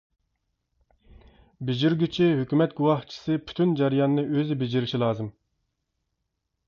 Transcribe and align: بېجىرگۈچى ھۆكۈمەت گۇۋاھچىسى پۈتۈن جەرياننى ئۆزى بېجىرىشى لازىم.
بېجىرگۈچى 1.67 2.29
ھۆكۈمەت 2.39 2.73
گۇۋاھچىسى 2.79 3.37
پۈتۈن 3.51 3.77
جەرياننى 3.83 4.25
ئۆزى 4.31 4.59
بېجىرىشى 4.63 5.03
لازىم. 5.05 5.31